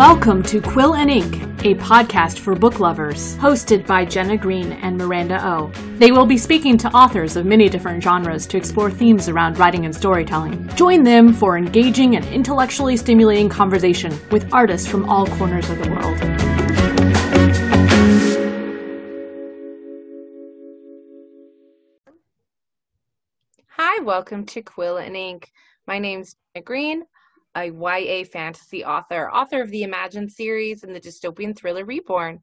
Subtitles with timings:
[0.00, 4.96] Welcome to Quill and Ink, a podcast for book lovers, hosted by Jenna Greene and
[4.96, 5.70] Miranda O.
[5.98, 9.84] They will be speaking to authors of many different genres to explore themes around writing
[9.84, 10.66] and storytelling.
[10.68, 15.90] Join them for engaging and intellectually stimulating conversation with artists from all corners of the
[15.90, 16.18] world.
[23.66, 25.52] Hi, welcome to Quill and Ink.
[25.86, 27.02] My name's Jenna Greene
[27.54, 32.40] a YA fantasy author, author of the Imagine series and the dystopian thriller Reborn.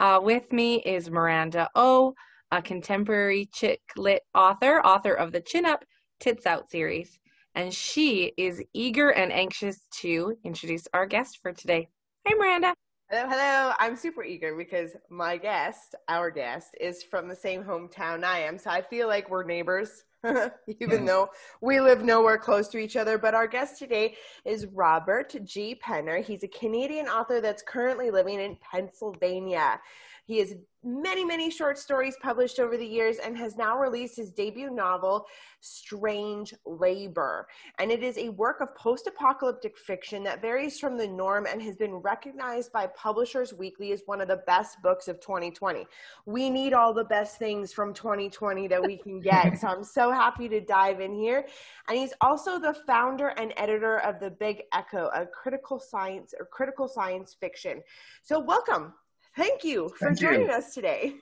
[0.00, 2.14] Uh, with me is Miranda O,
[2.50, 5.84] a contemporary chick lit author, author of the Chin Up
[6.20, 7.18] Tits Out series.
[7.54, 11.88] And she is eager and anxious to introduce our guest for today.
[12.26, 12.74] Hi, Miranda.
[13.10, 13.74] Hello, hello.
[13.78, 18.56] I'm super eager because my guest, our guest, is from the same hometown I am.
[18.56, 20.04] So I feel like we're neighbors.
[20.80, 21.06] even mm.
[21.06, 21.28] though
[21.60, 23.18] we live nowhere close to each other.
[23.18, 25.80] But our guest today is Robert G.
[25.84, 26.22] Penner.
[26.22, 29.80] He's a Canadian author that's currently living in Pennsylvania.
[30.24, 34.30] He has many, many short stories published over the years and has now released his
[34.32, 35.26] debut novel,
[35.60, 37.46] Strange Labor.
[37.78, 41.62] And it is a work of post apocalyptic fiction that varies from the norm and
[41.62, 45.86] has been recognized by Publishers Weekly as one of the best books of 2020.
[46.26, 49.60] We need all the best things from 2020 that we can get.
[49.60, 51.46] so I'm so happy to dive in here.
[51.88, 56.46] And he's also the founder and editor of The Big Echo, a critical science or
[56.46, 57.82] critical science fiction.
[58.22, 58.94] So welcome.
[59.36, 60.52] Thank you for Thank joining you.
[60.52, 61.14] us today.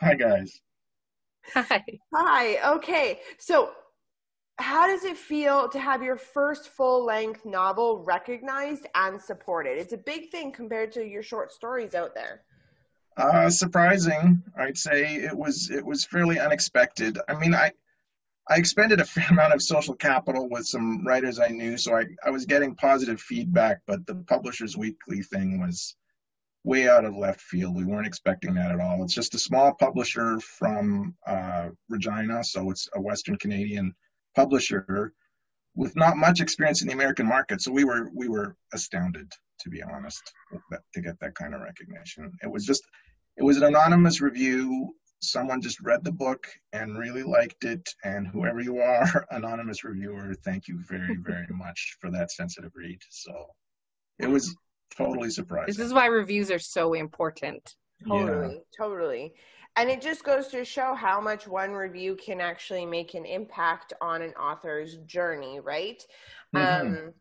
[0.00, 0.60] Hi, guys.
[1.54, 1.84] Hi.
[2.14, 2.74] Hi.
[2.76, 3.20] Okay.
[3.38, 3.70] So,
[4.58, 9.78] how does it feel to have your first full length novel recognized and supported?
[9.78, 12.42] It's a big thing compared to your short stories out there.
[13.16, 15.70] Uh, surprising, I'd say it was.
[15.70, 17.18] It was fairly unexpected.
[17.28, 17.72] I mean, I
[18.48, 22.04] I expended a fair amount of social capital with some writers I knew, so I
[22.24, 23.80] I was getting positive feedback.
[23.86, 25.96] But the Publishers Weekly thing was
[26.64, 27.76] way out of left field.
[27.76, 29.02] We weren't expecting that at all.
[29.02, 33.94] It's just a small publisher from uh, Regina, so it's a Western Canadian
[34.34, 35.12] publisher
[35.74, 37.60] with not much experience in the American market.
[37.60, 39.30] So we were we were astounded,
[39.60, 40.32] to be honest,
[40.70, 42.32] that, to get that kind of recognition.
[42.42, 42.82] It was just
[43.36, 44.94] it was an anonymous review.
[45.20, 47.88] Someone just read the book and really liked it.
[48.04, 53.00] And whoever you are, anonymous reviewer, thank you very, very much for that sensitive read.
[53.10, 53.32] So
[54.18, 54.54] it was
[54.96, 55.68] totally surprised.
[55.68, 57.74] This is why reviews are so important.
[58.06, 58.60] Totally, yeah.
[58.76, 59.34] totally.
[59.76, 63.92] And it just goes to show how much one review can actually make an impact
[64.00, 66.02] on an author's journey, right?
[66.54, 66.86] Mm-hmm.
[66.86, 67.12] Um,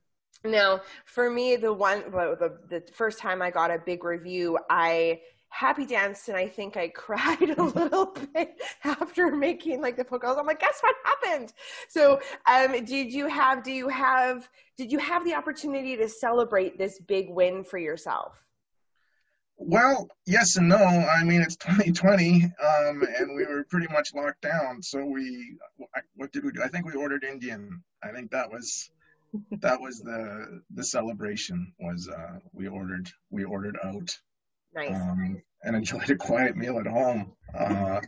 [0.44, 5.22] now, for me, the one, the, the first time I got a big review, I
[5.57, 10.38] happy dance and I think I cried a little bit after making like the was
[10.38, 11.51] I'm like, guess what happened?
[11.90, 14.47] So um did you have do you have
[14.78, 18.44] did you have the opportunity to celebrate this big win for yourself?
[19.57, 20.78] Well, yes and no.
[20.78, 24.84] I mean, it's 2020, um, and we were pretty much locked down.
[24.84, 25.57] So we,
[26.13, 26.62] what did we do?
[26.62, 27.81] I think we ordered Indian.
[28.03, 28.91] I think that was
[29.50, 31.73] that was the the celebration.
[31.79, 34.16] Was uh, we ordered we ordered out
[34.78, 34.96] Nice.
[34.96, 37.34] Um, and enjoyed a quiet meal at home.
[37.57, 38.00] Uh,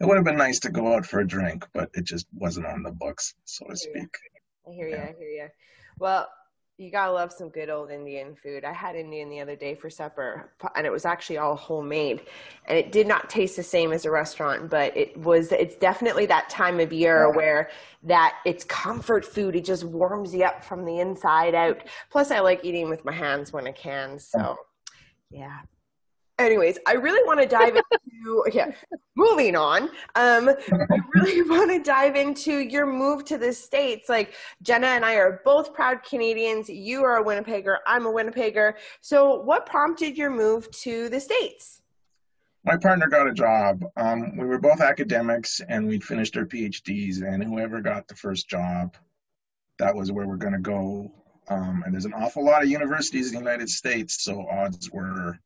[0.00, 2.66] it would have been nice to go out for a drink, but it just wasn't
[2.66, 4.08] on the books, so to speak.
[4.68, 4.94] I hear you.
[4.94, 5.02] Yeah.
[5.02, 5.48] I hear you.
[5.98, 6.28] Well,
[6.78, 8.64] you gotta love some good old Indian food.
[8.64, 12.22] I had Indian the other day for supper, and it was actually all homemade,
[12.66, 15.50] and it did not taste the same as a restaurant, but it was.
[15.50, 17.70] It's definitely that time of year where
[18.04, 19.56] that it's comfort food.
[19.56, 21.82] It just warms you up from the inside out.
[22.10, 24.20] Plus, I like eating with my hands when I can.
[24.20, 24.56] So,
[25.30, 25.58] yeah,
[26.38, 28.70] anyways, I really want to dive into yeah.
[29.16, 29.84] Moving on,
[30.14, 34.08] um, I really want to dive into your move to the states.
[34.08, 36.68] Like Jenna and I are both proud Canadians.
[36.68, 37.78] You are a Winnipegger.
[37.86, 38.74] I'm a Winnipegger.
[39.00, 41.82] So, what prompted your move to the states?
[42.64, 43.84] My partner got a job.
[43.96, 47.22] Um, we were both academics, and we'd finished our PhDs.
[47.22, 48.96] And whoever got the first job,
[49.78, 51.10] that was where we're going to go.
[51.48, 55.38] Um, and there's an awful lot of universities in the United States, so odds were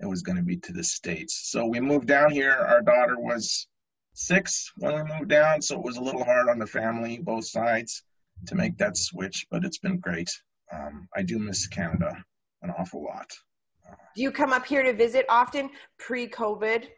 [0.00, 1.50] it was going to be to the States.
[1.50, 2.52] So we moved down here.
[2.52, 3.66] Our daughter was
[4.14, 7.46] six when we moved down, so it was a little hard on the family, both
[7.46, 8.02] sides,
[8.46, 10.30] to make that switch, but it's been great.
[10.72, 12.16] Um, I do miss Canada
[12.62, 13.30] an awful lot.
[14.14, 16.88] Do you come up here to visit often pre COVID?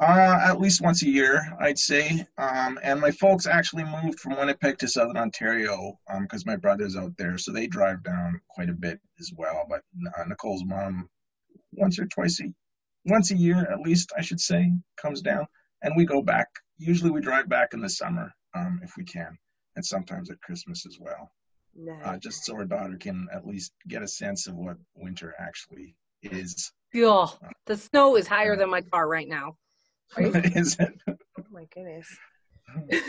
[0.00, 2.26] Uh, at least once a year, I'd say.
[2.36, 6.96] Um, and my folks actually moved from Winnipeg to Southern Ontario because um, my brother's
[6.96, 9.66] out there, so they drive down quite a bit as well.
[9.68, 9.82] But
[10.18, 11.08] uh, Nicole's mom
[11.76, 12.44] once or twice a
[13.06, 15.46] once a year at least I should say comes down
[15.82, 16.48] and we go back.
[16.78, 19.36] Usually we drive back in the summer um, if we can,
[19.76, 21.30] and sometimes at Christmas as well.
[22.04, 25.94] uh, just so our daughter can at least get a sense of what winter actually
[26.22, 26.72] is.
[26.92, 27.26] Yeah,
[27.66, 29.56] the snow is higher than my car right now.
[30.16, 30.56] Right?
[30.56, 30.94] is it?
[31.08, 31.16] Oh
[31.50, 32.06] my goodness.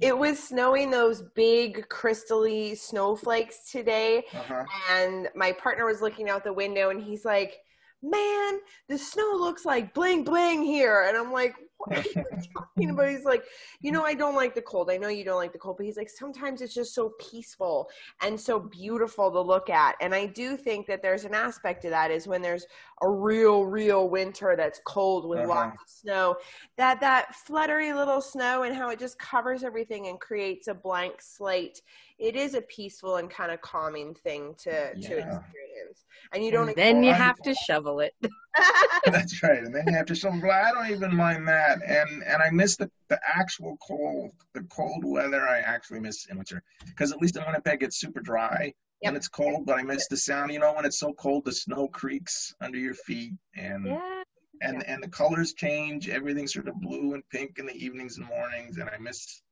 [0.00, 4.64] it was snowing those big crystally snowflakes today Uh-huh.
[4.90, 7.58] and my partner was looking out the window and he's like
[8.02, 11.06] man the snow looks like bling bling here.
[11.08, 11.54] And i'm like
[11.86, 12.24] what are you
[12.56, 13.44] talking about he's like
[13.80, 15.86] you know i don't like the cold i know you don't like the cold but
[15.86, 17.88] he's like sometimes it's just so peaceful
[18.22, 21.90] and so beautiful to look at and i do think that there's an aspect to
[21.90, 22.66] that is when there's
[23.02, 25.48] a real real winter that's cold with Uh-huh.
[25.48, 26.36] lots of snow
[26.76, 31.14] that that fluttery little snow and how it just covers everything and creates a blank
[31.20, 31.80] slate
[32.18, 36.68] it is a peaceful and kind of calming thing to to experience and you don't
[36.68, 38.14] And then you have to shovel it.
[39.06, 39.58] That's right.
[39.62, 41.71] And then you have to show them, I don't even mind that.
[41.80, 46.36] And and I miss the, the actual cold, the cold weather I actually miss in
[46.36, 46.62] winter.
[46.86, 49.10] Because at least in Winnipeg it's super dry Yep.
[49.10, 51.52] when it's cold, but I miss the sound, you know, when it's so cold the
[51.52, 54.22] snow creaks under your feet and Yeah.
[54.60, 58.26] and and the colors change, everything's sort of blue and pink in the evenings and
[58.28, 59.42] mornings, and I miss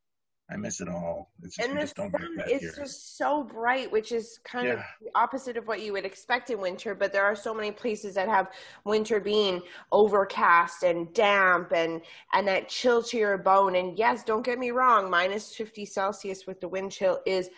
[0.53, 1.31] I miss it all.
[1.43, 2.73] It's just, and the just don't sun is here.
[2.77, 6.61] just so bright which is kind of the opposite of what you would expect in
[6.61, 8.49] winter but there are so many places that have
[8.85, 9.63] winter being
[9.93, 12.01] overcast and damp and
[12.33, 16.47] and that chill to your bone and yes don't get me wrong minus 50 celsius
[16.47, 17.49] with the wind chill is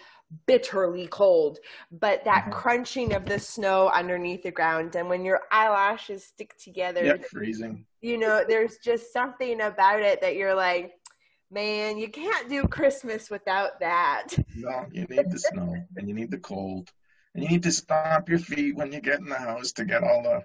[0.46, 1.58] bitterly cold
[1.90, 2.52] but that Mhm.
[2.52, 7.86] crunching of the snow underneath the ground and when your eyelashes stick together Yep, freezing.
[8.00, 10.94] you know there's just something about it that you're like
[11.52, 16.30] man you can't do christmas without that No, you need the snow and you need
[16.30, 16.90] the cold.
[17.34, 20.02] And you need to stomp your feet when you get in the house to get
[20.02, 20.42] all the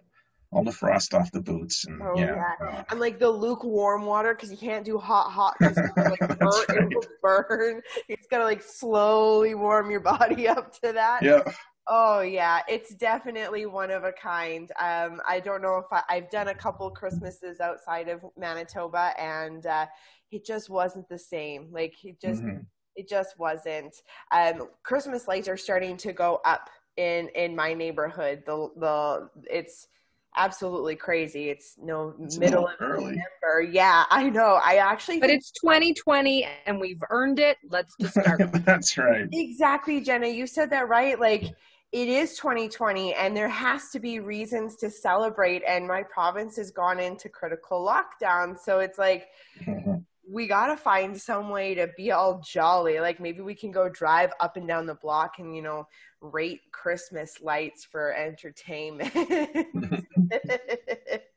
[0.54, 1.86] all the frost off the boots.
[1.86, 2.54] And Oh, yeah.
[2.62, 2.68] yeah.
[2.68, 6.66] uh, and like the lukewarm water because you can't do hot hot because like burn,
[6.70, 6.96] it right.
[6.96, 11.44] will burn it's gotta like slowly warm your body up to that yeah.
[11.90, 14.72] Oh yeah it's definitely one of a kind.
[14.80, 19.66] Um i don't know if I, i've done a couple christmases outside of manitoba and
[19.66, 19.86] uh
[20.32, 21.70] it just wasn't the same.
[21.72, 22.66] Like it just Mhm.
[22.96, 23.96] it just wasn't.
[24.32, 28.44] Um christmas lights are starting to go up in in my neighborhood.
[28.46, 29.88] The the it's
[30.36, 31.50] absolutely crazy.
[31.50, 33.62] It's no It's middle of november.
[33.72, 34.60] Yeah i know.
[34.64, 37.58] I actually But think- it's 2020 and we've earned it.
[37.70, 38.42] Let's just start.
[38.66, 39.28] That's right.
[39.32, 40.28] exactly jenna.
[40.28, 41.18] You said that right.
[41.20, 41.46] Like
[41.92, 46.72] it is 2020 and there has to be reasons to celebrate and my province has
[46.72, 49.28] gone into critical lockdown so it's like
[50.30, 53.00] we gotta find some way to be all jolly.
[53.00, 55.88] Like maybe we can go drive up and down the block and you know
[56.22, 59.14] rate Christmas lights for entertainment.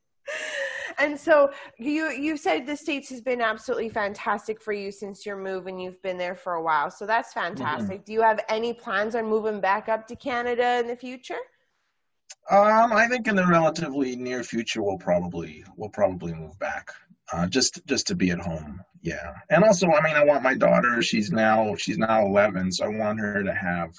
[0.98, 5.37] and so you you said the states has been absolutely fantastic for you since your
[5.37, 6.90] move and you've been there for a while.
[6.90, 8.04] So that's fantastic.
[8.04, 11.38] Do you have any plans on moving back up to Canada in the future?
[12.50, 16.90] Um, I think in the relatively near future we'll probably we'll probably move back.
[17.32, 18.81] Uh, just just to be at home.
[19.02, 19.34] Yeah.
[19.50, 22.88] And also I mean I want my daughter, she's now she's now eleven, so I
[22.88, 23.90] want her to have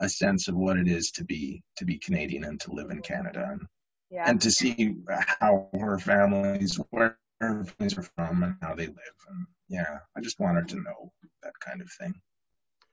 [0.00, 3.02] a sense of what it is to be to be Canadian and to live in
[3.02, 3.62] Canada and,
[4.10, 4.28] Yeah.
[4.28, 4.96] and to see
[5.40, 8.96] how her families where her families are from and how they live.
[9.28, 11.12] And yeah, I just wanted to know
[11.42, 12.14] that kind of thing.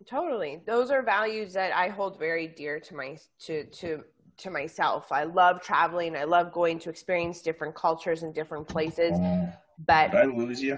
[0.07, 0.61] Totally.
[0.65, 4.03] Those are values that I hold very dear to my to to
[4.37, 5.11] to myself.
[5.11, 6.15] I love traveling.
[6.15, 9.13] I love going to experience different cultures and different places.
[9.15, 9.53] Oh,
[9.87, 10.77] But did I lose you?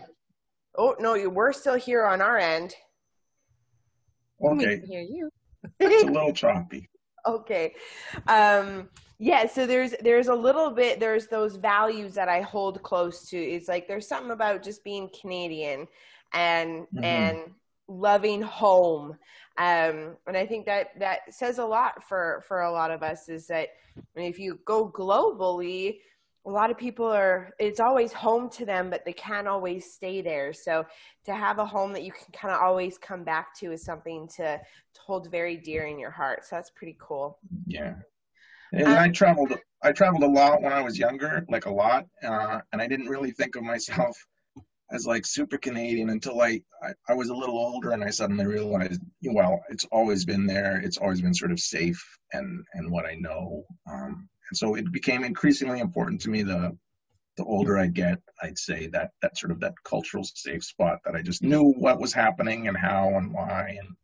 [0.77, 2.74] oh no, you we're still here on our end.
[4.39, 4.77] We Okay.
[4.79, 5.29] can hear you.
[5.79, 6.89] It's a little choppy.
[7.25, 7.75] okay.
[8.27, 13.29] Um yeah, so there's there's a little bit there's those values that I hold close
[13.29, 13.38] to.
[13.38, 15.88] It's like there's something about just being Canadian
[16.33, 17.03] and Mhm.
[17.03, 17.38] and
[17.89, 19.17] loving home.
[19.57, 23.27] Um and I think that that says a lot for for a lot of us
[23.27, 25.99] is that I mean, if you go globally,
[26.45, 30.21] a lot of people are it's always home to them but they can't always stay
[30.21, 30.85] there so
[31.25, 34.25] to have a home that you can kind of always come back to is something
[34.29, 37.95] to, to hold very dear in your heart so that's pretty cool Yeah.
[38.71, 42.59] And I traveled I traveled a lot when I was younger, like a lot, uh,
[42.71, 44.17] and I didn't really think of myself
[44.91, 48.45] as like super Canadian until I, I I was a little older and I suddenly
[48.45, 50.81] realized, well, it's always been there.
[50.83, 53.63] It's always been sort of safe and and what I know.
[53.91, 56.77] Um, and so it became increasingly important to me the
[57.38, 61.15] the older I get, I'd say that that sort of that cultural safe spot that
[61.15, 63.95] I just knew what was happening and how and why and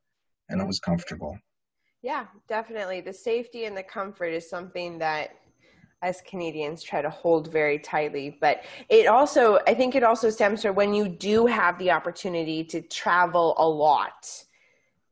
[0.50, 1.38] and it was comfortable.
[2.06, 3.02] Yeah definitely.
[3.02, 5.32] The safety and the comfort is something that
[6.04, 8.38] as canadians try to hold very tightly.
[8.40, 12.64] But it also i think it also stems from when you do have the opportunity
[12.66, 14.28] to travel a lot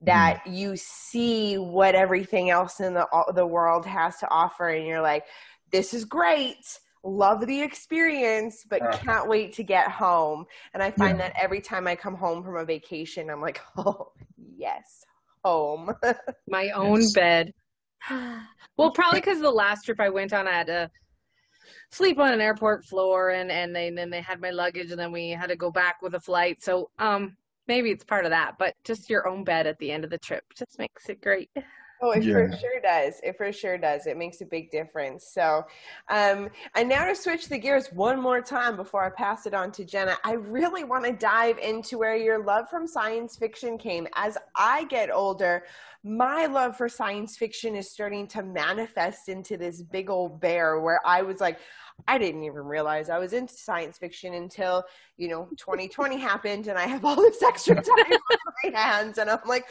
[0.01, 0.55] that mm.
[0.55, 5.25] you see what everything else in the the world has to offer and you're like
[5.71, 6.79] this is great.
[7.03, 10.45] Love the experience but uh, can't wait to get home.
[10.75, 11.29] And i find yeah.
[11.29, 15.05] that every time i come home from a vacation i'm like oh yes
[15.43, 15.93] home
[16.47, 17.13] my own yes.
[17.13, 17.53] bed
[18.77, 20.89] well probably because the last trip i went on i had to
[21.91, 24.99] sleep on an airport floor and and, they, and then they had my luggage and
[24.99, 27.35] then we had to go back with a flight so um
[27.67, 30.17] maybe it's part of that, but just your own bed at the end of the
[30.17, 31.49] trip just makes it great.
[32.03, 32.33] Oh, it yeah.
[32.33, 33.21] for sure does.
[33.23, 34.07] It for sure does.
[34.07, 35.25] It makes a big difference.
[35.25, 35.63] So,
[36.09, 39.71] um, and now to switch the gears one more time before I pass it on
[39.71, 44.05] to Jenna, I really want to dive into where your love from science fiction came.
[44.15, 45.63] As I get older,
[46.03, 50.99] my love for science fiction is starting to manifest into this big old bear where
[51.05, 51.57] I was like,
[52.07, 54.83] I didn't even realize I was into science fiction until,
[55.17, 59.17] you know, 2020 happened and I have all this extra time on my hands.
[59.17, 59.65] And I'm like,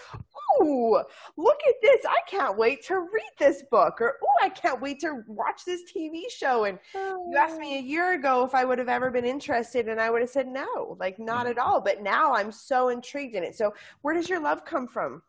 [0.60, 1.04] oh,
[1.36, 2.04] look at this.
[2.06, 4.00] I can't wait to read this book.
[4.00, 6.64] Or, oh, I can't wait to watch this TV show.
[6.64, 7.84] And you asked me a oh.
[7.84, 10.96] year ago if I would have ever been interested, and I would have said no,
[10.98, 11.50] like not mm.
[11.50, 11.80] at all.
[11.80, 13.56] But now I'm so intrigued in it.
[13.56, 15.22] So, where does your love come from?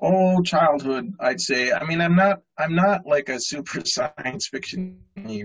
[0.00, 1.72] Oh, childhood, I'd say.
[1.72, 5.00] I mean, I'm not, I'm not like a super science fiction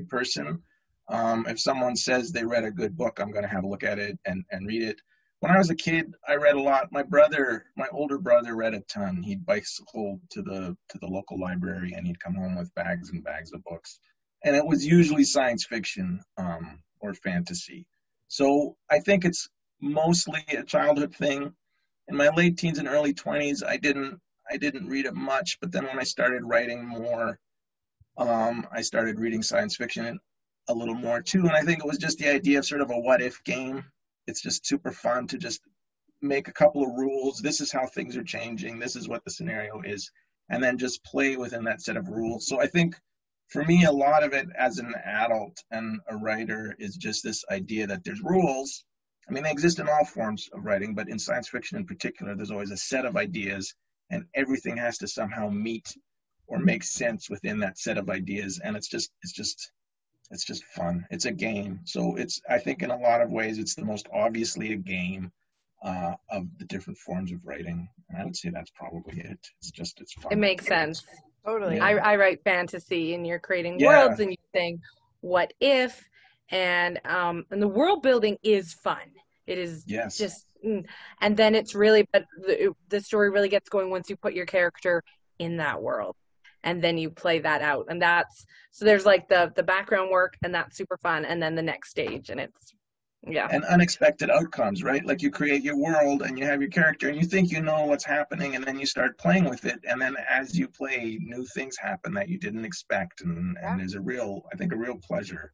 [0.09, 0.61] person.
[1.09, 3.83] Um, if someone says they read a good book, I'm going to have a look
[3.83, 5.01] at it and, and read it.
[5.39, 6.91] When I was a kid, I read a lot.
[6.91, 9.21] My brother, my older brother, read a ton.
[9.23, 13.21] He'd bicycle to the to the local library, and he'd come home with bags and
[13.25, 13.99] bags of books.
[14.45, 17.85] And it was usually science fiction um, or fantasy.
[18.29, 19.49] So I think it's
[19.81, 21.53] mostly a childhood thing.
[22.07, 25.71] In my late teens and early 20s, I didn't I didn't read it much, but
[25.71, 27.39] then when I started writing more,
[28.17, 30.19] um, I started reading science fiction
[30.69, 31.39] a little more too.
[31.39, 33.83] And I think it was just the idea of sort of a what if game.
[34.27, 35.61] It's just super fun to just
[36.21, 37.39] make a couple of rules.
[37.39, 38.79] This is how things are changing.
[38.79, 40.09] This is what the scenario is.
[40.49, 42.47] And then just play within that set of rules.
[42.47, 42.95] So I think
[43.47, 47.43] for me, a lot of it as an adult and a writer is just this
[47.51, 48.85] idea that there's rules.
[49.29, 52.35] I mean, they exist in all forms of writing, but in science fiction in particular,
[52.35, 53.73] there's always a set of ideas
[54.13, 55.95] and everything has to somehow meet
[56.47, 59.71] or make sense within that set of ideas and it's just it's just
[60.31, 61.05] it's just fun.
[61.11, 61.81] It's a game.
[61.85, 65.31] So it's i think in a lot of ways it's the most obviously a game
[65.83, 67.87] uh, of the different forms of writing.
[68.09, 69.39] And i would say that's probably it.
[69.59, 70.31] It's just it's fun.
[70.31, 71.03] It makes sense.
[71.45, 71.77] Totally.
[71.77, 71.85] Yeah.
[71.85, 74.05] I, I write fantasy and you're creating yeah.
[74.05, 74.79] worlds and you're saying
[75.21, 76.03] what if?
[76.49, 79.07] And um and the world building is fun.
[79.45, 80.17] It is yes.
[80.17, 80.85] just Mm.
[81.19, 84.45] and then it's really but the, the story really gets going once you put your
[84.45, 85.03] character
[85.39, 86.15] in that world.
[86.65, 87.87] And then you play that out.
[87.89, 91.55] And that's so there's like the the background work and that's super fun and then
[91.55, 92.73] the next stage and it's
[93.25, 93.47] yeah.
[93.51, 95.05] And unexpected outcomes right?
[95.05, 97.85] Like you create your world and you have your character and you think you know
[97.85, 101.45] what's happening and then you start playing with it and then as you play new
[101.53, 104.97] things happen that you didn't expect and, and there's a real i think a real
[104.97, 105.53] pleasure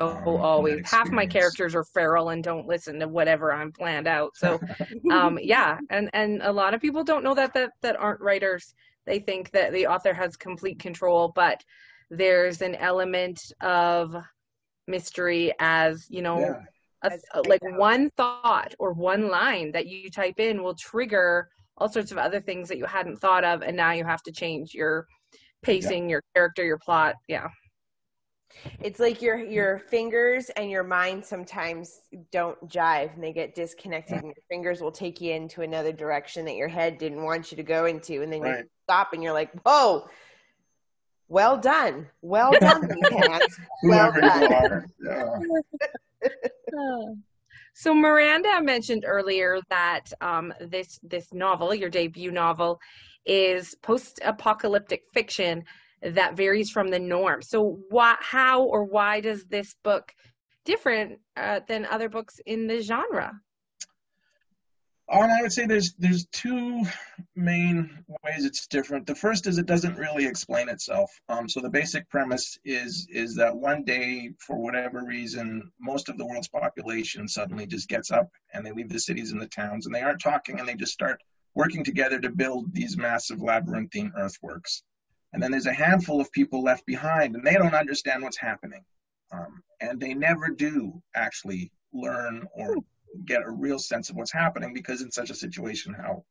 [0.00, 0.90] always.
[0.90, 4.36] Half my characters are feral and don't listen to whatever I'm planned out.
[4.36, 4.60] So,
[5.10, 8.74] um, yeah, and and a lot of people don't know that that that aren't writers.
[9.06, 11.62] They think that the author has complete control, but
[12.10, 14.14] there's an element of
[14.86, 16.62] mystery as you know, yeah.
[17.02, 21.88] a, a, like one thought or one line that you type in will trigger all
[21.88, 24.74] sorts of other things that you hadn't thought of, and now you have to change
[24.74, 25.06] your
[25.62, 26.10] pacing, yeah.
[26.10, 27.14] your character, your plot.
[27.28, 27.48] Yeah.
[28.80, 34.16] It's like your your fingers and your mind sometimes don't jive and they get disconnected
[34.16, 37.56] and your fingers will take you into another direction that your head didn't want you
[37.56, 38.58] to go into and then right.
[38.60, 40.06] you stop and you're like, "Whoa.
[41.28, 42.08] Well done.
[42.22, 43.58] Well done, hands.
[43.84, 44.86] Well done."
[47.74, 52.80] so Miranda mentioned earlier that um, this this novel, your debut novel,
[53.24, 55.64] is post-apocalyptic fiction
[56.02, 57.42] that varies from the norm.
[57.42, 60.12] So, why, how, or why does this book
[60.64, 63.40] different uh, than other books in the genre?
[65.12, 66.84] Oh, I would say there's there's two
[67.34, 69.08] main ways it's different.
[69.08, 71.10] The first is it doesn't really explain itself.
[71.28, 76.16] Um, so the basic premise is is that one day, for whatever reason, most of
[76.16, 79.86] the world's population suddenly just gets up and they leave the cities and the towns
[79.86, 81.20] and they aren't talking and they just start
[81.56, 84.84] working together to build these massive labyrinthine earthworks.
[85.32, 88.84] And then there's a handful of people left behind, and they don't understand what's happening.
[89.32, 92.76] Um, and they never do actually learn or
[93.26, 96.24] get a real sense of what's happening because in such a situation, how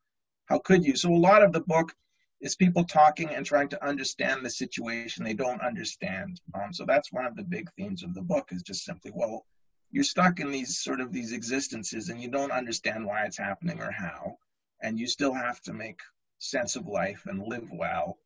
[0.46, 0.96] how could you?
[0.96, 1.94] So a lot of the book
[2.42, 6.40] is people talking and trying to understand the situation they don't understand.
[6.56, 9.46] Um, so that's one of the big themes of the book is just simply, well,
[9.92, 13.82] you're stuck in these sort of these existences and you don't understand why it's happening
[13.82, 14.38] or how,
[14.82, 16.00] and you still have to make
[16.40, 18.18] sense of life and live well.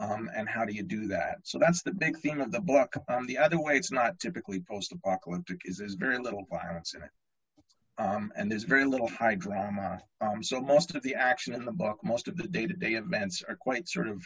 [0.00, 1.38] Um, and how do you do that?
[1.44, 2.94] So that's the big theme of the book.
[3.08, 7.10] Um, the other way it's not typically post-apocalyptic is there's very little violence in it,
[7.98, 10.00] um, and there's very little high drama.
[10.20, 13.56] Um, so most of the action in the book, most of the day-to-day events are
[13.56, 14.22] quite sort of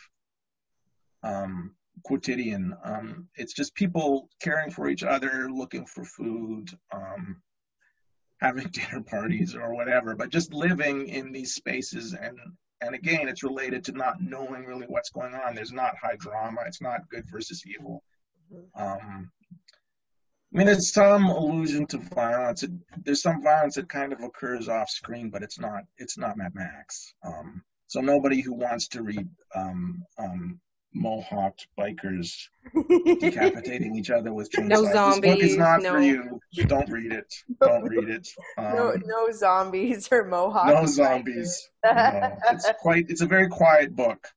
[1.22, 1.74] um,
[2.04, 2.74] quotidian.
[2.84, 6.70] Um, it's just people caring for each other, looking for food,
[8.40, 12.38] having dinner parties or whatever, but just living in these spaces and
[12.80, 15.54] and again, it's related to not knowing really what's going on.
[15.54, 16.62] There's not high drama.
[16.66, 18.02] It's not good versus evil.
[18.52, 18.82] Mm-hmm.
[18.82, 19.30] Um,
[20.54, 22.62] I mean, there's some allusion to violence.
[22.62, 22.70] It,
[23.04, 25.84] there's some violence that kind of occurs off screen, but it's not.
[25.98, 27.14] It's not Mad Max.
[27.24, 30.60] Um, so nobody who wants to read um, um,
[30.94, 32.48] mohawked bikers
[33.20, 34.68] decapitating each other with chainsaws.
[34.68, 35.20] No zombies.
[35.20, 35.92] This book is not no.
[35.92, 36.40] for you.
[36.66, 37.32] Don't read it.
[37.60, 38.28] Don't read it.
[38.58, 40.72] Um, no, no zombies or mohawks.
[40.72, 41.68] no zombies.
[41.84, 42.36] no.
[42.50, 43.06] It's quite.
[43.08, 44.28] It's a very quiet book.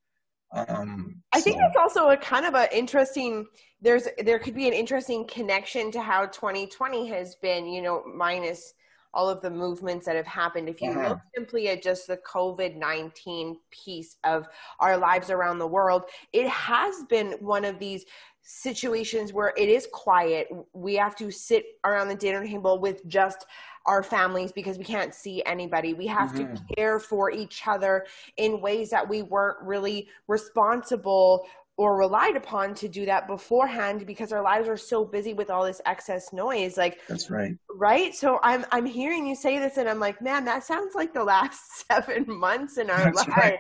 [0.52, 3.46] Um, I think it's also a kind of an interesting.
[3.82, 7.66] There's there could be an interesting connection to how 2020 has been.
[7.66, 8.74] You know, minus
[9.14, 10.70] all of the movements that have happened.
[10.70, 11.10] If you Uh-huh.
[11.10, 14.48] look simply at just the COVID 19 piece of
[14.80, 18.06] our lives around the world, it has been one of these
[18.42, 20.48] situations where it is quiet.
[20.74, 23.46] We have to sit around the dinner table with just
[23.86, 25.94] our families because we can't see anybody.
[25.94, 26.70] We have to Mhm.
[26.78, 28.06] care for each other
[28.38, 31.46] in ways that we weren't really responsible
[31.80, 35.64] or relied upon to do that beforehand because our lives are so busy with all
[35.64, 37.56] this excess noise like That's right.
[37.72, 41.14] right so i'm i'm hearing you say this and i'm like man that sounds like
[41.14, 43.60] the last 7 months in our That's lives right.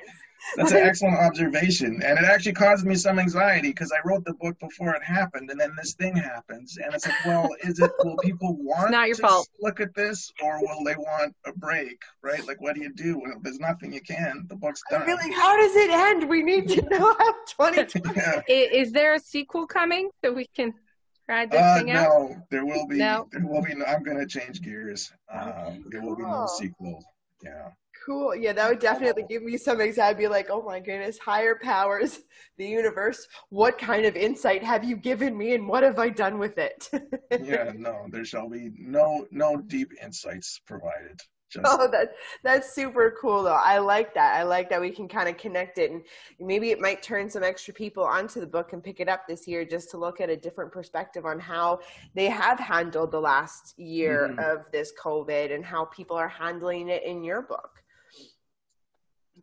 [0.55, 4.33] That's an excellent observation, and it actually caused me some anxiety because I wrote the
[4.35, 7.91] book before it happened, and then this thing happens, and it's like, well, is it?
[8.03, 9.47] Will people want not your to fault.
[9.61, 12.01] look at this, or will they want a break?
[12.23, 12.45] Right?
[12.47, 13.19] Like, what do you do?
[13.19, 14.45] Well, there's nothing you can.
[14.49, 15.05] The book's done.
[15.05, 18.41] really how does it end we need to know how 2020 yeah.
[18.49, 20.73] I- Is there a sequel coming so we can
[21.27, 22.03] ride this Uh, thing out?
[22.09, 22.97] no, there will be.
[22.97, 23.27] No.
[23.31, 23.75] There will be.
[23.75, 25.11] No, I'm going to change gears.
[25.31, 26.47] Um, there will be no Cool.
[26.47, 27.03] sequel.
[27.43, 27.69] Yeah.
[28.05, 28.35] Cool.
[28.35, 30.01] Yeah, that would definitely give me some anxiety.
[30.01, 32.21] I'd be like, oh my goodness, higher powers,
[32.57, 36.39] the universe, what kind of insight have you given me and what have I done
[36.39, 36.89] with it?
[37.43, 37.71] Yeah.
[37.75, 41.19] No, there shall be no no deep insights provided.
[41.51, 42.11] Just oh, that
[42.43, 43.53] that's super cool though.
[43.53, 44.35] I like that.
[44.35, 46.03] I like that we can kind of connect it and
[46.39, 49.47] maybe it might turn some extra people onto the book and pick it up this
[49.47, 51.79] year just to look at a different perspective on how
[52.13, 54.53] they have handled the last year Mhm.
[54.53, 57.81] of this COVID and how people are handling it in your book.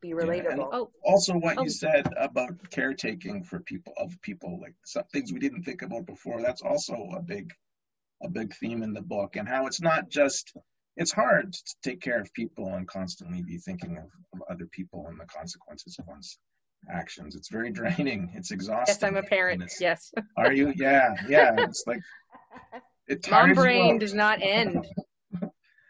[0.00, 0.68] Be and- relatable.
[0.72, 1.62] Oh, also what Oh.
[1.64, 6.06] you said about caretaking for people of people like some things we didn't think about
[6.06, 7.52] before that's also a big
[8.22, 10.52] a big theme in the book and how it's not just
[10.96, 14.04] it's hard to take care of people and constantly be thinking of,
[14.35, 16.38] of other people and the consequences of one's
[16.90, 19.70] actions it's very draining it's exhausting yes, I'm a parent.
[19.80, 20.12] Yes.
[20.37, 22.00] are you yeah yeah it's like
[23.09, 24.87] it Mom brain does not end.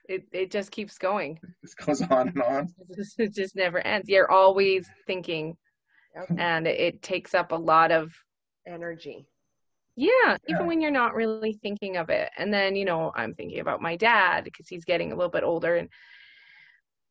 [0.09, 1.41] It it just keeps going.
[1.63, 2.69] this goes on and on
[3.19, 4.09] It just never ends.
[4.09, 5.57] You're always thinking,
[6.15, 6.39] Yep.
[6.39, 8.13] and it takes up a lot of
[8.67, 9.29] Energy.
[9.97, 10.37] yeah, Yeah.
[10.49, 12.31] even when you're not really thinking of it.
[12.37, 15.45] And then you know, I'm thinking about my dad because he's getting a little bit
[15.45, 15.89] older, and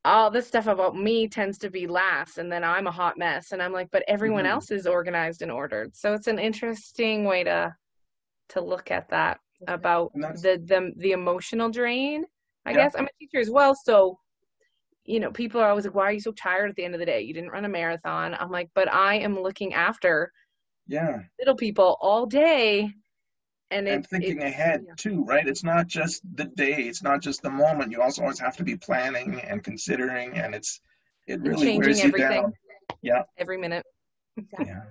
[0.03, 3.51] all this stuff about me tends to be last, and then I'm a hot mess,
[3.51, 4.49] and I'm like, but everyone Mhm.
[4.51, 5.95] else is organized and ordered.
[5.95, 7.75] So it's an interesting way to
[8.49, 12.25] to look at that about the the the emotional drain.
[12.65, 12.77] I Yeah.
[12.77, 14.19] guess I'm a teacher as well, so
[15.07, 16.99] you know, people are always like, "Why are you so tired at the end of
[16.99, 17.21] the day?
[17.21, 20.31] You didn't run a marathon." I'm like, "But I am looking after
[20.87, 22.91] yeah little people all day,
[23.71, 24.93] and, it, thinking ahead yeah.
[24.97, 25.47] too, right?
[25.47, 27.91] It's not just the day, it's not just the moment.
[27.91, 30.81] You also always have to be planning and considering, and it's
[31.27, 32.41] it really changing wears you everything.
[32.41, 32.53] down.
[33.03, 33.85] Yeah, every minute,
[34.59, 34.85] yeah,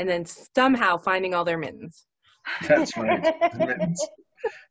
[0.00, 2.06] and then somehow finding all their mittens.
[2.66, 3.22] that's right.
[3.52, 4.08] The mittens.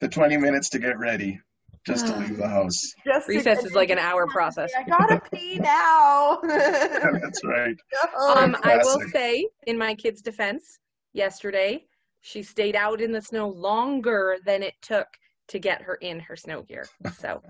[0.01, 1.39] The twenty minutes to get ready,
[1.87, 2.93] just to leave the house.
[3.05, 4.71] Just Recess is like an hour process.
[4.77, 6.39] I gotta pee now.
[6.43, 7.75] that's right.
[8.19, 10.79] Um, I will say, in my kid's defense,
[11.13, 11.85] yesterday
[12.21, 15.07] she stayed out in the snow longer than it took
[15.47, 16.85] to get her in her snow gear.
[17.19, 17.41] So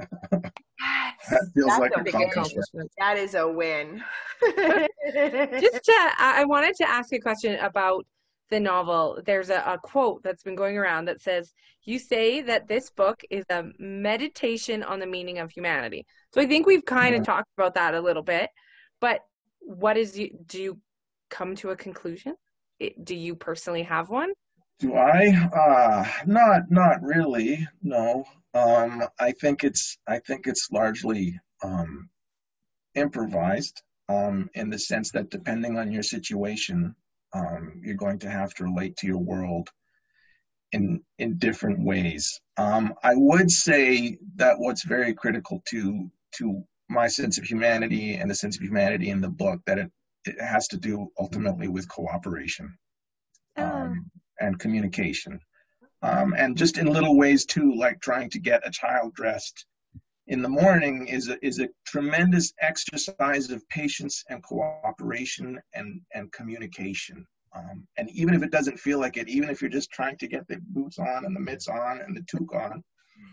[0.80, 2.92] That feels That's like a a big accomplishment.
[3.00, 4.04] that is a win.
[4.44, 8.06] just to, I I wanted to ask a question about
[8.50, 9.22] the novel.
[9.26, 13.22] There's a, a quote that's been going around that says, "You say that this book
[13.30, 17.24] is a meditation on the meaning of humanity." So I think we've kind of Yeah.
[17.24, 18.50] talked about that a little bit.
[19.02, 19.22] But
[19.62, 20.30] what is you?
[20.46, 20.82] Do you
[21.30, 22.36] come to a conclusion?
[22.80, 24.32] It, do you personally have one?
[24.80, 25.30] Do I?
[25.54, 27.68] Uh, not not really.
[27.82, 28.26] No.
[28.54, 32.10] Um, I think it's I think it's largely um,
[32.96, 33.82] improvised.
[34.10, 36.96] um, in the sense that depending on your situation,
[37.38, 39.68] um, you're going to have to relate to your world
[40.72, 42.24] in in different ways.
[42.58, 48.30] Um, I would say that what's very critical to to my sense of humanity and
[48.30, 49.92] the sense of humanity in the book that it,
[50.26, 52.68] it has to do ultimately with cooperation
[53.58, 53.64] Oh.
[53.64, 55.40] um, and communication.
[56.04, 59.66] Um, and just in little ways too, like trying to get a child dressed
[60.28, 66.32] in the morning is a, is a tremendous exercise of patience and cooperation and, and
[66.34, 67.26] communication.
[67.56, 70.28] Um, and even if it doesn't feel like it, even if you're just trying to
[70.28, 72.84] get the boots on and the mitts on and the toque on,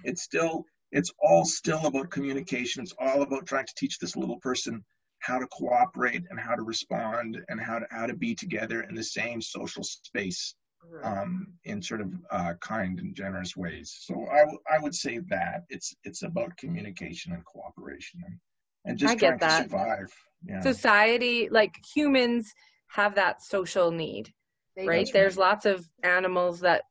[0.04, 2.82] it's still, it's all still about communication.
[2.82, 4.84] It's all about trying to teach this little person
[5.18, 8.94] how to cooperate and how to respond and how to, how to be together in
[8.94, 10.54] the same social space
[11.02, 13.96] um, in sort of uh, kind and generous ways.
[14.00, 18.38] So I, w- I would say that it's it's about communication and cooperation and,
[18.84, 20.12] and just I get trying to survive.
[20.46, 20.60] Yeah.
[20.60, 22.52] Society, like humans,
[22.88, 24.32] have that social need,
[24.76, 25.06] They right?
[25.06, 25.12] do.
[25.12, 26.82] There's lots of animals that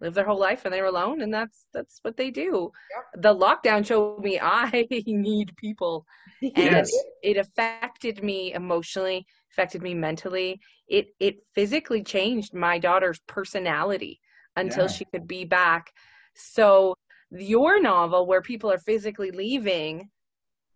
[0.00, 2.70] live their whole life and they're alone, and that's that's what they do.
[3.14, 6.06] The lockdown showed me I need people,
[6.54, 6.90] and Yes.
[6.90, 10.60] it, it affected me emotionally, affected me mentally.
[10.88, 14.20] It it physically changed my daughter's personality
[14.56, 14.88] until Yeah.
[14.88, 15.92] she could be back.
[16.34, 16.94] So
[17.30, 20.10] your novel, where people are physically leaving,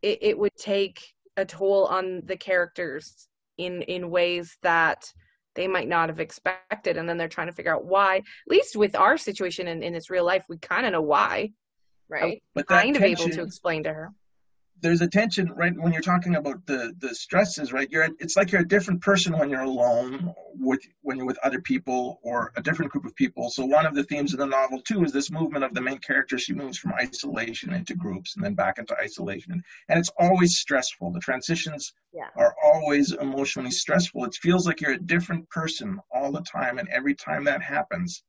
[0.02, 1.00] it, it would take
[1.36, 3.28] a toll on the characters
[3.58, 5.12] in in ways that
[5.54, 8.16] they might not have expected and then they're trying to figure out why.
[8.16, 11.52] At least with our situation in, in this real life we kind of know why.
[12.08, 12.42] Right?
[12.54, 14.12] but kind of able to explain to her
[14.82, 17.88] there's a tension right when you're talking about the the stresses right?
[17.90, 21.60] You're it's like you're a different person when you're alone with when you're with other
[21.60, 23.50] people or a different group of people.
[23.50, 25.98] So one of the themes of the novel too is this movement of the main
[25.98, 26.38] character.
[26.38, 29.62] She moves from isolation into groups and then back into isolation.
[29.88, 31.12] And it's always stressful.
[31.12, 32.28] The transitions Yeah.
[32.36, 34.24] are always emotionally stressful.
[34.24, 36.78] It feels like you're a different person all the time.
[36.78, 38.22] And every time that happens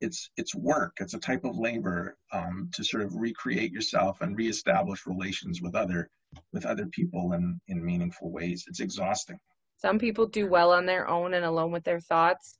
[0.00, 0.92] it's it's work.
[1.00, 5.74] It's a type of labor um, to sort of recreate yourself and reestablish relations with
[5.74, 6.08] other
[6.52, 8.64] with other people in in meaningful ways.
[8.68, 9.38] It's exhausting.
[9.76, 12.58] Some people do well on their own and alone with their thoughts.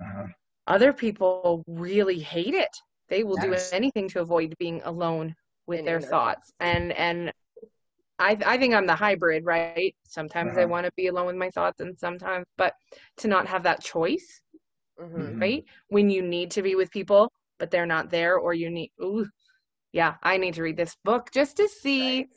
[0.00, 0.26] Uh,
[0.66, 2.68] other people really hate it.
[3.08, 3.70] They will Yes.
[3.70, 5.34] do anything to avoid being alone
[5.66, 6.52] with And their in thoughts.
[6.60, 7.32] And and
[8.18, 9.94] I, I think I'm the hybrid, right?
[10.04, 10.68] Sometimes I Uh-huh.
[10.70, 12.74] want to be alone with my thoughts, and sometimes, but
[13.18, 14.40] to not have that choice,
[14.98, 15.40] hmm Mhm.
[15.40, 15.64] right?
[15.88, 19.26] When you need to be with people, but they're not there, or you need, ooh,
[19.92, 22.28] yeah, I need to read this book just to see Right.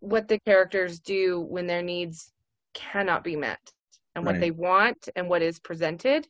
[0.00, 2.32] what the characters do when their needs
[2.74, 3.60] cannot be met
[4.14, 4.40] and what Right.
[4.40, 6.28] they want and what is presented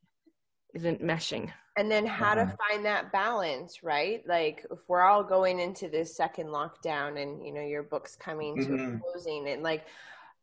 [0.74, 1.52] isn't meshing.
[1.76, 2.56] and then how to Uh-huh.
[2.68, 7.50] find that balance right like if we're all going into this second lockdown and you
[7.50, 9.00] know your book's coming to a Mhm.
[9.00, 9.86] closing and like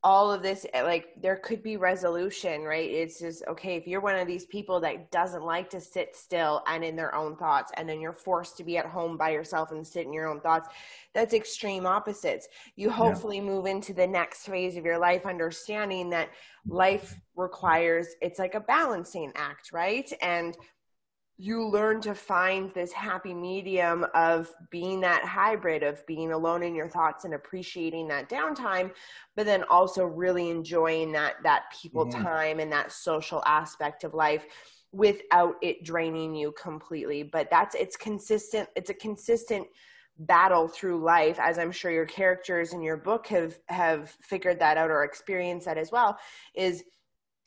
[0.01, 2.89] all of this eh, like there could be resolution right?
[2.89, 6.63] It's just okay if you're one of these people that doesn't like to sit still
[6.67, 9.71] and in their own thoughts and then you're forced to be at home by yourself
[9.71, 10.69] and sit in your own thoughts
[11.13, 12.47] that's extreme opposites.
[12.75, 16.29] You hopefully move into the next phase of your life understanding that
[16.67, 20.11] life requires it's like a balancing act right?
[20.21, 20.55] And
[21.41, 26.75] you learn to find this happy medium of being that hybrid of being alone in
[26.75, 28.91] your thoughts and appreciating that downtime
[29.37, 32.21] but then also really enjoying that that people Mhm.
[32.21, 34.45] time and that social aspect of life
[34.91, 39.65] without it draining you completely but that's it's consistent it's a consistent
[40.17, 44.75] battle through life as i'm sure your characters in your book have have figured that
[44.75, 46.17] out or experienced that as well
[46.53, 46.83] is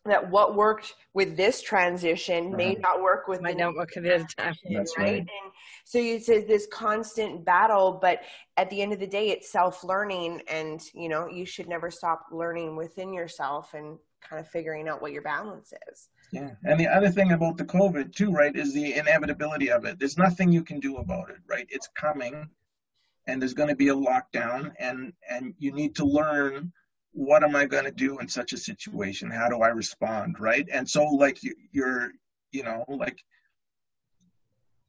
[0.05, 4.19] that what worked with this transition may not work with My the notebook at a
[4.37, 4.55] time.
[4.71, 5.05] That's right?
[5.05, 5.19] right.
[5.21, 5.53] And
[5.85, 8.21] so it's a- this constant battle, but
[8.57, 11.91] at the end of the day, it's self learning, and you know you should never
[11.91, 16.09] stop learning within yourself and kind of figuring out what your balance is.
[16.31, 19.99] yeah and the other thing about the covid too right is the inevitability of it
[19.99, 22.49] there's nothing you can do about it right it's coming
[23.27, 26.73] and there's going to be a lockdown and and you need to learn
[27.13, 29.31] what am i going to do in such a situation?
[29.31, 30.67] How do i respond right?
[30.73, 32.13] And so like you, you're
[32.51, 33.19] you know like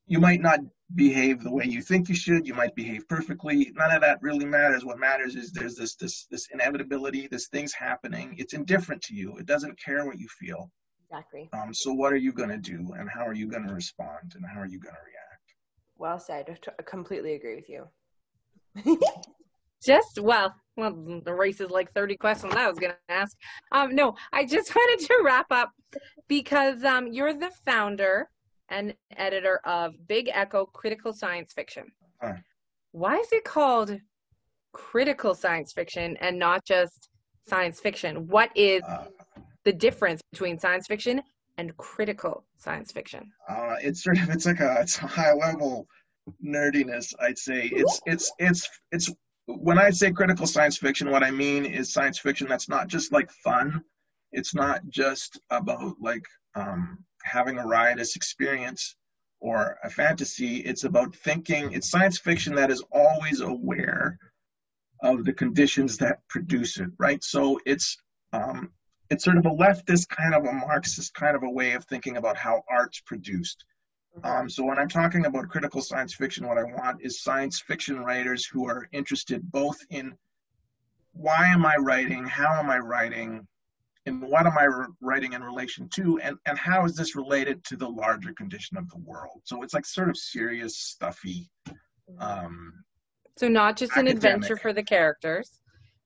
[0.08, 0.60] you might not
[0.96, 2.46] behave the way you think you should.
[2.46, 3.72] You might behave perfectly.
[3.76, 4.86] None of that really matters.
[4.86, 8.36] What matters is there's this this this inevitability this thing's happening.
[8.38, 9.38] It's indifferent to you.
[9.38, 10.72] It doesn't care what you feel.
[11.10, 11.48] Exactly.
[11.54, 14.34] um, so what are you going to do and how are you going to respond
[14.36, 15.54] and how are you going to react?
[15.98, 16.58] Well said.
[16.80, 17.88] I completely agree with you.
[19.86, 23.36] just well well the race is like 30 questions i was going to ask
[23.72, 25.72] um no i just wanted to wrap up
[26.28, 28.30] because um you're the founder
[28.70, 31.86] and editor of big echo critical science fiction
[32.22, 32.42] Hi.
[32.92, 33.98] why is it called
[34.74, 37.10] critical science fiction and not just
[37.48, 38.28] science fiction.
[38.28, 39.06] What is Uh,
[39.64, 41.22] the difference between science fiction
[41.58, 43.32] and critical science fiction?
[43.48, 45.88] uh, it's sort of it's like a it's a high level
[46.44, 47.14] nerdiness.
[47.20, 49.12] I'd say it's it's it's it's
[49.46, 53.12] when I say critical science fiction, what I mean is science fiction that's not just
[53.12, 53.84] like fun.
[54.32, 56.26] It's not just about like
[56.56, 58.96] um, having a riotous experience
[59.42, 60.58] or a fantasy.
[60.58, 61.74] It's about thinking.
[61.74, 64.18] It's science fiction that is always aware
[65.04, 66.90] of the conditions that produce it.
[66.98, 67.24] Right.
[67.24, 67.98] So it's
[68.32, 68.72] um,
[69.10, 72.18] it's sort of a leftist kind of a Marxist kind of a way of thinking
[72.18, 73.66] about how art's produced.
[74.24, 78.00] Um, so when I'm talking about critical science fiction, what I want is science fiction
[78.00, 80.14] writers who are interested both in
[81.14, 83.48] why am I writing, how am I writing,
[84.06, 84.68] and what am I
[85.02, 88.90] writing in relation to, and, and how is this related to the larger condition of
[88.90, 89.42] the world?
[89.46, 91.50] So it's like sort of serious, stuffy.
[92.20, 92.84] Um,
[93.38, 95.60] So not just an adventure for the characters,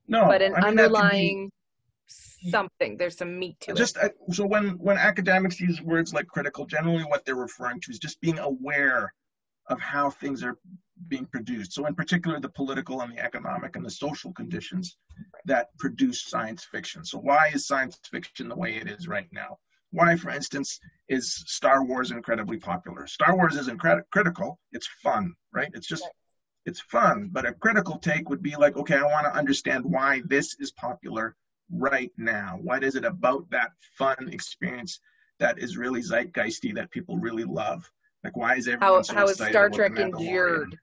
[0.08, 1.52] no, but an I mean, underlying
[2.08, 2.98] something.
[2.98, 3.78] There's some meat to it.
[3.78, 7.92] just uh, so when when academics use words like critical generally what they're referring to
[7.92, 9.14] is just being aware
[9.70, 10.58] of how things are
[11.10, 11.74] being produced.
[11.74, 14.98] So in particular the political and the economic and the social conditions
[15.46, 17.04] that produce science fiction.
[17.04, 19.58] So why is science fiction the way it is right now?
[19.92, 23.08] Why for instance is star wars incredibly popular?
[23.08, 24.60] Star wars isn't crit- critical.
[24.72, 25.72] It's fun right?
[25.74, 26.08] It's just
[26.66, 27.30] it's fun.
[27.32, 30.72] But a critical take would be like okay i want to understand why this is
[30.72, 31.36] popular
[31.72, 32.60] right now?
[32.62, 35.00] What is it about that fun experience
[35.40, 37.90] that is really zeitgeisty that people really love?
[38.24, 40.76] Like, why is everyone how so how is excited Star Trek endured?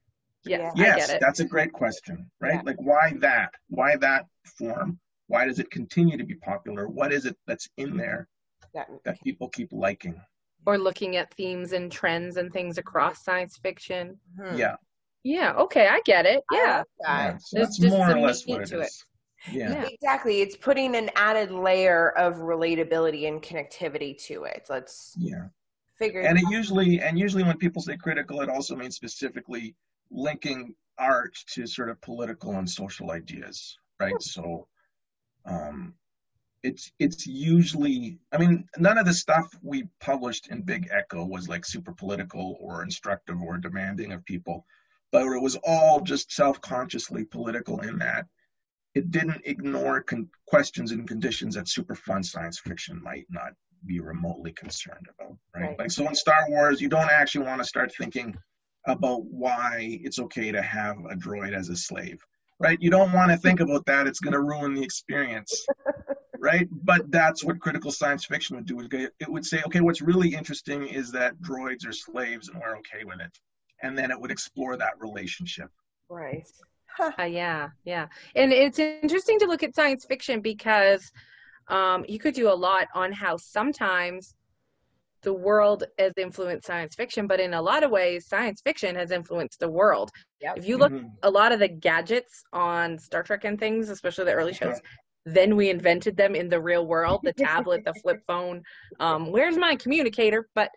[0.44, 1.20] Yes, I Yes, get it.
[1.20, 2.54] that's a great question, right?
[2.54, 2.62] Yeah.
[2.64, 3.54] Like, why that?
[3.68, 4.98] Why that form?
[5.26, 6.86] Why does it continue to be popular?
[6.86, 8.28] What is it that's in there
[8.74, 10.20] That, that people keep liking?
[10.66, 14.18] Or looking at themes and trends and things across science fiction.
[14.38, 14.56] hmm.
[14.56, 14.76] Yeah,
[15.22, 16.44] Yeah, okay, I get it.
[16.52, 16.82] Yeah.
[17.00, 17.36] yeah.
[17.38, 18.92] So There's that's just more or less what it to it.
[19.46, 19.54] Is.
[19.54, 19.70] Yeah.
[19.70, 19.88] Yeah.
[19.90, 20.40] Exactly.
[20.40, 24.66] It's putting an added layer of relatability and connectivity to it.
[24.68, 25.46] Let's yeah.
[25.98, 29.74] figure and it usually and usually when people say critical it also means specifically
[30.10, 34.66] linking art to sort of political and social ideas right so
[35.46, 35.94] um
[36.64, 41.48] it's it's usually i mean none of the stuff we published in big echo was
[41.48, 44.64] like super political or instructive or demanding of people
[45.12, 48.26] but it was all just self-consciously political in that
[48.94, 53.52] it didn't ignore con- questions and conditions that super fun science fiction might not
[53.86, 55.68] be remotely concerned about, right?
[55.68, 55.78] Right.
[55.78, 58.36] Like, so in Star Wars, you don't actually want to start thinking
[58.86, 62.22] about why it's okay to have a droid as a slave,
[62.58, 62.80] right?
[62.80, 64.06] You don't want to think about that.
[64.06, 65.66] It's going to ruin the experience,
[66.38, 66.68] right?
[66.70, 68.80] But that's what critical science fiction would do.
[68.80, 73.04] It would say, okay, what's really interesting is that droids are slaves and we're okay
[73.04, 73.36] with it.
[73.82, 75.70] And then it would explore that relationship.
[76.08, 76.46] right.
[77.18, 78.06] Uh, yeah, yeah.
[78.34, 81.10] And it's interesting to look at science fiction because
[81.68, 84.34] um, you could do a lot on how sometimes
[85.22, 89.10] the world has influenced science fiction, but in a lot of ways, science fiction has
[89.10, 90.10] influenced the world.
[90.40, 90.58] Yep.
[90.58, 91.10] If you look Mhm.
[91.22, 94.80] a lot of the gadgets on Star Trek and things, especially the early shows,
[95.24, 98.62] then we invented them in the real world the tablet, the flip phone.
[99.00, 100.46] Um, where's my communicator?
[100.54, 100.70] But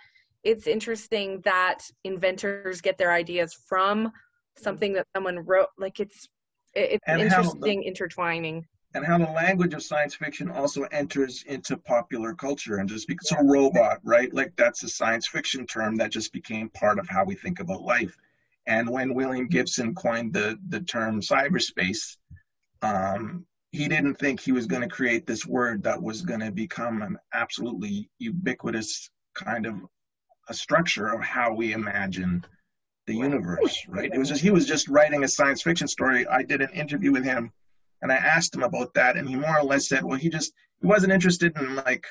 [0.43, 4.13] it's interesting that inventors get their ideas from
[4.59, 5.67] something that someone wrote.
[5.77, 6.27] Like it's
[6.73, 8.65] it's And how the- interesting intertwining.
[8.93, 13.29] and how the language of science fiction also enters into popular culture and just because
[13.29, 17.23] so robot right like that's a science fiction term that just became part of how
[17.25, 18.15] we think about life
[18.65, 22.15] and when william gibson coined the the term cyberspace
[22.81, 26.51] um, he didn't think he was going to create this word that was going to
[26.51, 29.75] become an absolutely ubiquitous kind of
[30.49, 32.43] a structure of how we imagine
[33.07, 36.43] the universe right it was just he was just writing a science fiction story i
[36.43, 37.51] did an interview with him
[38.01, 40.53] and I asked him about that, and he more or less said, well, he just
[40.79, 42.05] he wasn't interested in like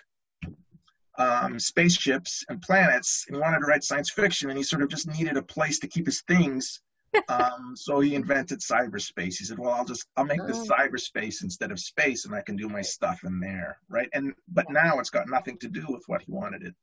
[1.18, 4.88] um, spaceships and planets, and he wanted to write science fiction, and he sort of
[4.88, 6.80] just needed a place to keep his things.
[7.28, 9.38] Um, so he invented cyberspace.
[9.38, 10.74] He said, "Well, I'll just I'll make this Oh.
[10.74, 14.68] cyberspace instead of space, and I can do my stuff in there, right?" And but
[14.68, 16.74] now it's got nothing to do with what he wanted it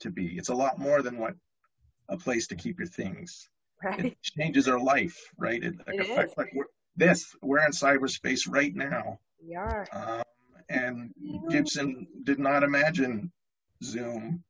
[0.00, 0.36] to be.
[0.36, 1.34] It's a lot more than what
[2.08, 3.48] a place to keep your things
[3.82, 4.06] Right.
[4.06, 5.62] it changes our life, right?
[5.62, 6.64] It, like, It affects, like we're,
[6.96, 9.18] this, we're in cyberspace right now.
[9.46, 9.86] We are.
[9.92, 10.22] Um,
[10.68, 11.12] and
[11.50, 13.30] Gibson did not imagine
[13.84, 14.42] Zoom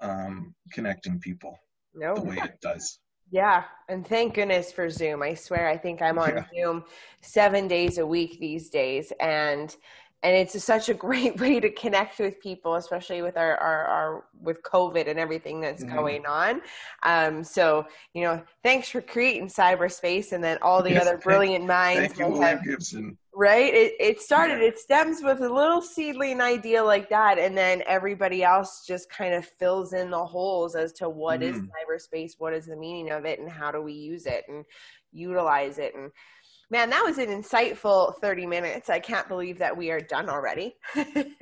[0.00, 1.58] um, connecting people
[1.94, 2.14] No.
[2.14, 2.98] the way it does.
[3.30, 5.22] Yeah, and thank goodness for Zoom.
[5.22, 6.44] I swear, I think I'm on Yeah.
[6.52, 6.84] Zoom
[7.20, 9.76] seven days a week these days, and
[10.22, 14.24] and it's such a great way to connect with people, especially with our, our, our
[14.40, 15.94] with COVID and everything that's mm-hmm.
[15.94, 16.60] going on.
[17.02, 21.66] Um, so, you know, thanks for creating cyberspace and then all the yes, other brilliant
[21.66, 22.14] minds.
[22.14, 23.18] Thank you, William Gibson.
[23.32, 23.72] Right?
[23.72, 24.68] It, it started, yeah.
[24.68, 27.38] it stems with a little seedling idea like that.
[27.38, 31.54] And then everybody else just kind of fills in the holes as to what mm-hmm.
[31.54, 34.64] is cyberspace, what is the meaning of it, and how do we use it and
[35.12, 35.94] utilize it.
[35.94, 36.10] And,
[36.72, 38.88] Man, that was an insightful 30 minutes.
[38.88, 40.76] I can't believe that we are done already.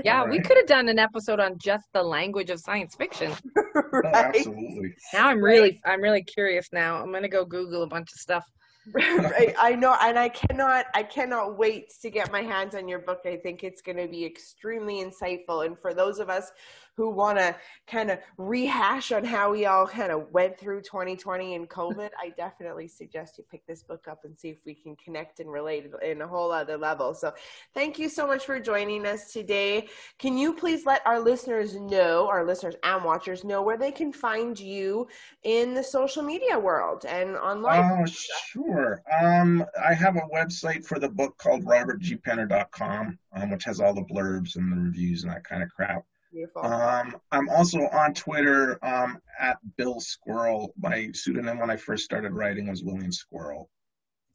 [0.03, 0.31] yeah, right.
[0.31, 3.33] we could have done an episode on just the language of science fiction.
[3.75, 4.05] right?
[4.07, 4.95] oh, absolutely.
[5.13, 7.03] Now I'm really I'm really curious now.
[7.03, 8.45] I'm going to go Google a bunch of stuff.
[8.95, 13.01] right, I know, and I cannot, I cannot wait to get my hands on your
[13.01, 13.21] book.
[13.27, 16.51] I think it's going to be extremely insightful, and for those of us
[16.99, 17.55] who want to
[17.87, 22.31] kind of rehash on how we all kind of went through 2020 and COVID, I
[22.31, 25.87] definitely suggest you pick this book up and see if we can connect and relate
[26.03, 27.15] in a whole other level.
[27.15, 27.33] So,
[27.73, 29.87] thank you so much for joining us today.
[30.19, 34.13] Can you please let our listeners know, our listeners and watchers know, where they can
[34.13, 35.07] find you
[35.45, 38.03] in the social media world and online?
[38.03, 39.03] Oh, sure.
[39.23, 44.03] Um, I have a website for the book called robertgpenner.com, um, which has all the
[44.03, 46.05] blurbs and the reviews and that kind of crap.
[46.33, 46.65] Beautiful.
[46.65, 50.69] Um, I'm also on Twitter um, at Bill Squirrell.
[50.79, 53.67] My pseudonym when I first started writing was William Squirrell.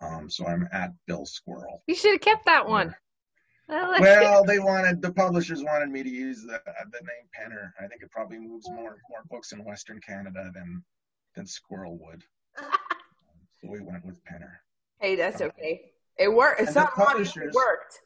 [0.01, 1.81] Um, so I'm at Bill Squirrell.
[1.87, 2.95] You should have kept that one.
[3.69, 4.47] Like well, it.
[4.47, 7.71] they wanted the publishers wanted me to use the the name Penner.
[7.79, 10.83] I think it probably moves more more books in Western Canada than
[11.35, 12.23] than Squirrell would.
[12.57, 14.51] so we went with Penner.
[14.99, 15.93] Hey, that's okay.
[16.17, 16.61] It worked.
[16.61, 18.01] It's not publishers, it worked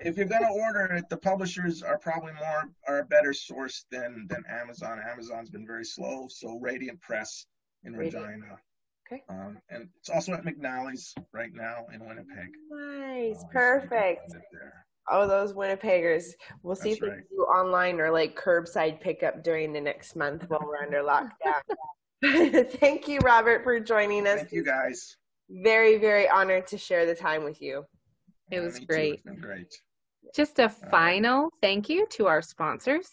[0.00, 3.86] if you're going to order it, the publishers are probably more are a better source
[3.90, 5.00] than than Amazon.
[5.10, 6.26] Amazon's been very slow.
[6.28, 7.46] So Radiant Press
[7.84, 8.26] in Radiant.
[8.26, 8.58] Regina.
[9.12, 9.22] Okay.
[9.28, 12.50] Um, and it's also at McNally's right now in Winnipeg.
[12.70, 14.32] Nice, uh, perfect.
[15.10, 16.26] Oh, those Winnipeggers.
[16.62, 17.16] We'll see That's if right.
[17.16, 21.02] we can do online or like curbside pickup during the next month while we're under
[21.02, 21.62] lockdown.
[22.78, 24.40] Thank you, Robert, for joining us.
[24.40, 25.16] Thank you, guys.
[25.48, 27.84] Very, very honored to share the time with you.
[28.50, 29.22] It was great.
[29.40, 29.72] great.
[30.34, 33.08] Just a final thank you to our sponsors,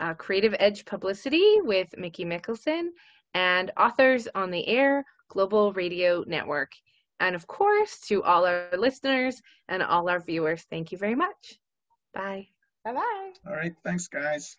[0.00, 2.88] uh, Creative Edge Publicity with Mickey Mikkelson
[3.34, 6.72] and Authors on the Air Global Radio Network.
[7.20, 11.58] And of course, to all our listeners and all our viewers, thank you very much.
[12.14, 12.48] Bye.
[12.84, 13.32] Bye bye.
[13.46, 13.74] All right.
[13.84, 14.56] Thanks, guys.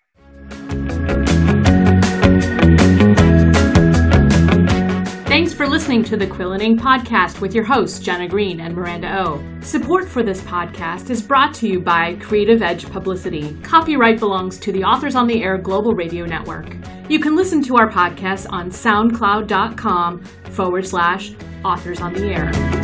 [5.39, 9.21] Thanks for listening to the Quill and podcast with your hosts, Jenna Greene and Miranda
[9.21, 9.41] O.
[9.61, 13.57] Support for this podcast is brought to you by Creative Edge Publicity.
[13.63, 16.75] Copyright belongs to the Authors on the Air Global Radio Network.
[17.07, 22.78] You can listen to our podcast on soundcloud.com forward slash authors on the air.